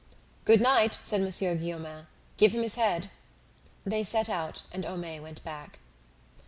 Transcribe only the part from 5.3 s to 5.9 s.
back.